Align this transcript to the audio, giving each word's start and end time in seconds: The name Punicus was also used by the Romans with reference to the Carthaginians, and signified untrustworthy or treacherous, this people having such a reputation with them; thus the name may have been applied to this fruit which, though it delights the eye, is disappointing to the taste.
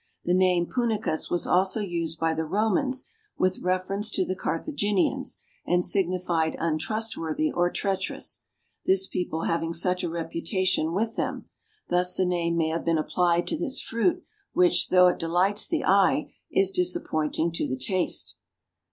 The 0.23 0.33
name 0.33 0.65
Punicus 0.65 1.29
was 1.29 1.45
also 1.45 1.79
used 1.79 2.19
by 2.19 2.33
the 2.33 2.43
Romans 2.43 3.03
with 3.37 3.59
reference 3.59 4.09
to 4.09 4.25
the 4.25 4.35
Carthaginians, 4.35 5.37
and 5.63 5.85
signified 5.85 6.55
untrustworthy 6.57 7.51
or 7.51 7.69
treacherous, 7.69 8.41
this 8.83 9.05
people 9.05 9.43
having 9.43 9.73
such 9.75 10.03
a 10.03 10.09
reputation 10.09 10.93
with 10.95 11.17
them; 11.17 11.49
thus 11.89 12.15
the 12.15 12.25
name 12.25 12.57
may 12.57 12.69
have 12.69 12.83
been 12.83 12.97
applied 12.97 13.45
to 13.49 13.57
this 13.59 13.79
fruit 13.79 14.23
which, 14.53 14.89
though 14.89 15.07
it 15.07 15.19
delights 15.19 15.67
the 15.67 15.85
eye, 15.85 16.33
is 16.51 16.71
disappointing 16.71 17.51
to 17.51 17.67
the 17.67 17.77
taste. 17.77 18.37